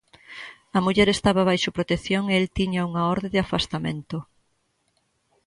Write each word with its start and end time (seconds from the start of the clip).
A 0.77 0.79
muller 0.85 1.07
estaba 1.11 1.47
baixo 1.49 1.75
protección 1.77 2.23
e 2.27 2.35
el 2.41 2.47
tiña 2.57 2.87
unha 2.89 3.03
orde 3.15 3.29
de 3.33 3.39
afastamento. 3.45 4.17